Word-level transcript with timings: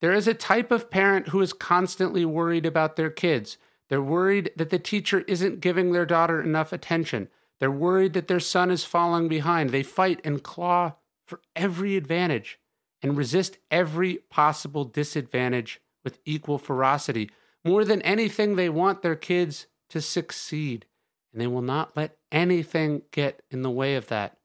There 0.00 0.12
is 0.12 0.28
a 0.28 0.34
type 0.34 0.70
of 0.70 0.90
parent 0.90 1.28
who 1.28 1.40
is 1.40 1.52
constantly 1.52 2.24
worried 2.24 2.66
about 2.66 2.96
their 2.96 3.10
kids. 3.10 3.56
They're 3.88 4.02
worried 4.02 4.50
that 4.56 4.70
the 4.70 4.78
teacher 4.78 5.20
isn't 5.26 5.60
giving 5.60 5.92
their 5.92 6.06
daughter 6.06 6.42
enough 6.42 6.72
attention. 6.72 7.28
They're 7.60 7.70
worried 7.70 8.12
that 8.12 8.28
their 8.28 8.40
son 8.40 8.70
is 8.70 8.84
falling 8.84 9.28
behind. 9.28 9.70
They 9.70 9.82
fight 9.82 10.20
and 10.24 10.42
claw 10.42 10.94
for 11.26 11.40
every 11.54 11.96
advantage 11.96 12.58
and 13.02 13.16
resist 13.16 13.58
every 13.70 14.16
possible 14.30 14.84
disadvantage 14.84 15.80
with 16.04 16.18
equal 16.24 16.58
ferocity. 16.58 17.30
More 17.64 17.84
than 17.84 18.02
anything, 18.02 18.56
they 18.56 18.68
want 18.68 19.02
their 19.02 19.16
kids 19.16 19.66
to 19.90 20.00
succeed, 20.00 20.86
and 21.32 21.40
they 21.40 21.46
will 21.46 21.62
not 21.62 21.96
let 21.96 22.16
anything 22.30 23.02
get 23.10 23.42
in 23.50 23.62
the 23.62 23.70
way 23.70 23.96
of 23.96 24.08
that. 24.08 24.36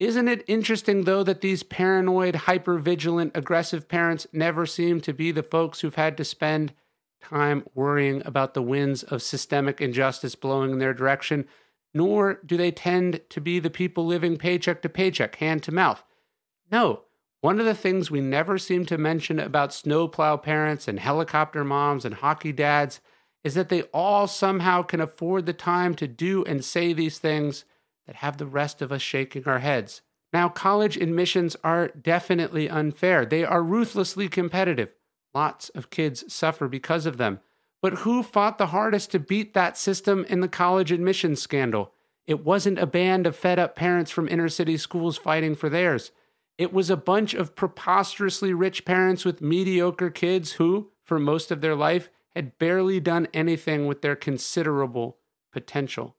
Isn't 0.00 0.28
it 0.28 0.44
interesting, 0.46 1.04
though, 1.04 1.24
that 1.24 1.40
these 1.40 1.64
paranoid, 1.64 2.36
hyper-vigilant, 2.36 3.32
aggressive 3.34 3.88
parents 3.88 4.28
never 4.32 4.64
seem 4.64 5.00
to 5.00 5.12
be 5.12 5.32
the 5.32 5.42
folks 5.42 5.80
who've 5.80 5.94
had 5.94 6.16
to 6.18 6.24
spend 6.24 6.72
time 7.20 7.64
worrying 7.74 8.22
about 8.24 8.54
the 8.54 8.62
winds 8.62 9.02
of 9.02 9.22
systemic 9.22 9.80
injustice 9.80 10.36
blowing 10.36 10.70
in 10.70 10.78
their 10.78 10.94
direction, 10.94 11.46
nor 11.92 12.34
do 12.46 12.56
they 12.56 12.70
tend 12.70 13.20
to 13.30 13.40
be 13.40 13.58
the 13.58 13.70
people 13.70 14.06
living 14.06 14.36
paycheck 14.36 14.82
to 14.82 14.88
paycheck, 14.88 15.34
hand 15.36 15.64
to 15.64 15.72
mouth. 15.72 16.04
No, 16.70 17.02
one 17.40 17.58
of 17.58 17.66
the 17.66 17.74
things 17.74 18.10
we 18.10 18.20
never 18.20 18.56
seem 18.56 18.86
to 18.86 18.98
mention 18.98 19.40
about 19.40 19.74
snowplow 19.74 20.36
parents 20.36 20.86
and 20.86 21.00
helicopter 21.00 21.64
moms 21.64 22.04
and 22.04 22.16
hockey 22.16 22.52
dads 22.52 23.00
is 23.42 23.54
that 23.54 23.68
they 23.68 23.82
all 23.82 24.26
somehow 24.28 24.82
can 24.82 25.00
afford 25.00 25.46
the 25.46 25.52
time 25.52 25.94
to 25.94 26.06
do 26.06 26.44
and 26.44 26.64
say 26.64 26.92
these 26.92 27.18
things 27.18 27.64
that 28.08 28.16
have 28.16 28.38
the 28.38 28.46
rest 28.46 28.80
of 28.80 28.90
us 28.90 29.02
shaking 29.02 29.44
our 29.44 29.58
heads. 29.58 30.00
Now, 30.32 30.48
college 30.48 30.96
admissions 30.96 31.56
are 31.62 31.88
definitely 31.88 32.68
unfair. 32.68 33.26
They 33.26 33.44
are 33.44 33.62
ruthlessly 33.62 34.28
competitive. 34.28 34.88
Lots 35.34 35.68
of 35.70 35.90
kids 35.90 36.32
suffer 36.32 36.68
because 36.68 37.04
of 37.04 37.18
them. 37.18 37.40
But 37.82 37.98
who 37.98 38.22
fought 38.22 38.56
the 38.56 38.68
hardest 38.68 39.10
to 39.10 39.18
beat 39.18 39.52
that 39.52 39.76
system 39.76 40.24
in 40.24 40.40
the 40.40 40.48
college 40.48 40.90
admissions 40.90 41.42
scandal? 41.42 41.92
It 42.26 42.44
wasn't 42.44 42.78
a 42.78 42.86
band 42.86 43.26
of 43.26 43.36
fed 43.36 43.58
up 43.58 43.76
parents 43.76 44.10
from 44.10 44.26
inner 44.26 44.48
city 44.48 44.78
schools 44.78 45.18
fighting 45.18 45.54
for 45.54 45.68
theirs. 45.68 46.10
It 46.56 46.72
was 46.72 46.88
a 46.88 46.96
bunch 46.96 47.34
of 47.34 47.54
preposterously 47.54 48.54
rich 48.54 48.86
parents 48.86 49.24
with 49.24 49.42
mediocre 49.42 50.10
kids 50.10 50.52
who, 50.52 50.92
for 51.04 51.18
most 51.18 51.50
of 51.50 51.60
their 51.60 51.76
life, 51.76 52.08
had 52.34 52.58
barely 52.58 53.00
done 53.00 53.28
anything 53.34 53.86
with 53.86 54.00
their 54.00 54.16
considerable 54.16 55.18
potential. 55.52 56.16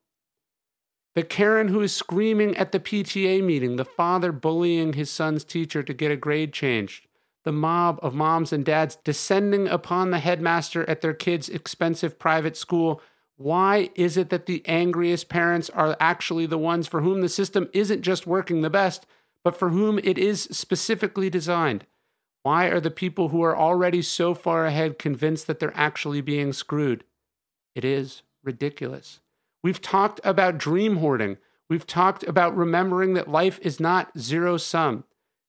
The 1.16 1.24
Karen 1.24 1.70
who 1.70 1.82
is 1.82 1.96
screaming 1.96 2.56
at 2.56 2.72
the 2.72 2.80
PTA 2.80 3.44
meeting, 3.44 3.76
the 3.76 3.86
father 3.86 4.32
bullying 4.32 4.94
his 4.94 5.10
son's 5.10 5.44
teacher 5.44 5.82
to 5.82 5.94
get 5.94 6.12
a 6.12 6.16
grade 6.16 6.54
changed, 6.54 7.08
the 7.44 7.52
mob 7.52 8.00
of 8.04 8.14
moms 8.14 8.54
and 8.54 8.64
dads 8.64 8.96
descending 8.98 9.68
upon 9.68 10.12
the 10.12 10.20
headmaster 10.20 10.88
at 10.88 11.02
their 11.02 11.14
kid's 11.14 11.50
expensive 11.50 12.20
private 12.20 12.56
school. 12.56 13.02
Why 13.38 13.90
is 13.96 14.18
it 14.18 14.30
that 14.30 14.46
the 14.46 14.62
angriest 14.68 15.30
parents 15.30 15.70
are 15.72 15.98
actually 16.00 16.46
the 16.46 16.58
ones 16.58 16.88
for 16.88 17.02
whom 17.02 17.22
the 17.22 17.30
system 17.30 17.70
isn't 17.74 18.02
just 18.02 18.28
working 18.28 18.62
the 18.62 18.70
best, 18.70 19.08
but 19.44 19.58
for 19.58 19.70
whom 19.70 20.00
it 20.00 20.18
is 20.18 20.44
specifically 20.52 21.30
designed? 21.30 21.86
Why 22.44 22.66
are 22.66 22.80
the 22.80 22.92
people 22.92 23.30
who 23.30 23.42
are 23.42 23.58
already 23.58 24.02
so 24.02 24.34
far 24.34 24.66
ahead 24.66 25.00
convinced 25.00 25.48
that 25.48 25.60
they're 25.60 25.76
actually 25.76 26.22
being 26.22 26.54
screwed? 26.54 27.04
It 27.76 27.84
is 27.84 28.22
ridiculous. 28.44 29.22
We've 29.64 29.82
talked 29.82 30.22
about 30.24 30.58
dream 30.58 30.98
hoarding. 30.98 31.38
We've 31.70 31.86
talked 31.86 32.24
about 32.24 32.56
remembering 32.56 33.14
that 33.14 33.30
life 33.30 33.60
is 33.62 33.80
not 33.80 34.18
zero 34.18 34.58
sum. 34.58 35.04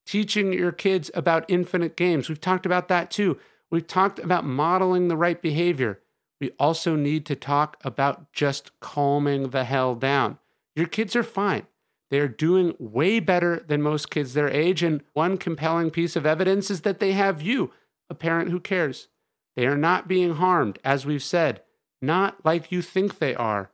Teaching 0.06 0.52
your 0.52 0.72
kids 0.72 1.10
about 1.14 1.44
infinite 1.48 1.96
games. 1.96 2.28
We've 2.28 2.40
talked 2.40 2.66
about 2.66 2.88
that 2.88 3.10
too. 3.10 3.38
We've 3.70 3.86
talked 3.86 4.18
about 4.18 4.44
modeling 4.44 5.08
the 5.08 5.16
right 5.16 5.40
behavior. 5.40 6.00
We 6.40 6.50
also 6.58 6.96
need 6.96 7.26
to 7.26 7.36
talk 7.36 7.76
about 7.84 8.32
just 8.32 8.78
calming 8.80 9.50
the 9.50 9.64
hell 9.64 9.94
down. 9.94 10.38
Your 10.74 10.86
kids 10.86 11.14
are 11.14 11.22
fine. 11.22 11.66
They're 12.10 12.28
doing 12.28 12.74
way 12.80 13.20
better 13.20 13.64
than 13.68 13.82
most 13.82 14.10
kids 14.10 14.34
their 14.34 14.50
age. 14.50 14.82
And 14.82 15.02
one 15.12 15.38
compelling 15.38 15.90
piece 15.90 16.16
of 16.16 16.26
evidence 16.26 16.70
is 16.70 16.80
that 16.80 16.98
they 16.98 17.12
have 17.12 17.40
you, 17.40 17.70
a 18.08 18.14
parent 18.14 18.50
who 18.50 18.58
cares. 18.58 19.08
They 19.54 19.66
are 19.66 19.76
not 19.76 20.08
being 20.08 20.34
harmed, 20.34 20.80
as 20.82 21.06
we've 21.06 21.22
said, 21.22 21.62
not 22.02 22.44
like 22.44 22.72
you 22.72 22.82
think 22.82 23.18
they 23.18 23.34
are 23.34 23.70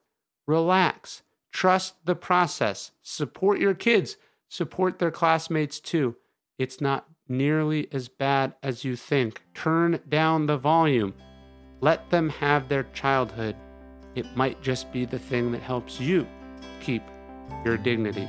relax, 0.47 1.23
trust 1.53 1.95
the 2.05 2.15
process, 2.15 2.93
support 3.03 3.59
your 3.59 3.75
kids, 3.75 4.17
support 4.49 4.99
their 4.99 5.11
classmates 5.11 5.81
too. 5.81 6.17
It's 6.59 6.81
not 6.81 7.07
nearly 7.29 7.89
as 7.93 8.09
bad 8.09 8.55
as 8.63 8.85
you 8.85 8.97
think. 8.97 9.43
Turn 9.55 10.01
down 10.09 10.47
the 10.47 10.57
volume. 10.57 11.15
Let 11.81 12.11
them 12.11 12.31
have 12.31 12.69
their 12.69 12.85
childhood. 12.95 13.57
It 14.15 14.37
might 14.37 14.63
just 14.63 14.93
be 14.93 15.05
the 15.05 15.19
thing 15.19 15.53
that 15.53 15.63
helps 15.63 16.01
you 16.01 16.27
keep 16.81 17.03
your 17.65 17.77
dignity. 17.77 18.29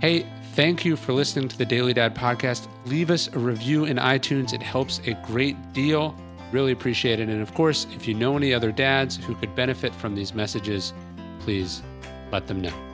Hey, 0.00 0.26
thank 0.52 0.84
you 0.84 0.96
for 0.96 1.12
listening 1.12 1.48
to 1.48 1.58
the 1.58 1.64
Daily 1.64 1.94
Dad 1.94 2.14
podcast. 2.14 2.68
Leave 2.86 3.10
us 3.10 3.28
a 3.32 3.38
review 3.38 3.86
in 3.86 3.96
iTunes, 3.96 4.52
it 4.52 4.62
helps 4.62 5.00
a 5.06 5.14
great 5.26 5.56
deal. 5.72 6.14
Really 6.54 6.70
appreciate 6.70 7.18
it. 7.18 7.28
And 7.28 7.42
of 7.42 7.52
course, 7.52 7.84
if 7.96 8.06
you 8.06 8.14
know 8.14 8.36
any 8.36 8.54
other 8.54 8.70
dads 8.70 9.16
who 9.16 9.34
could 9.34 9.56
benefit 9.56 9.92
from 9.92 10.14
these 10.14 10.34
messages, 10.34 10.94
please 11.40 11.82
let 12.30 12.46
them 12.46 12.60
know. 12.60 12.93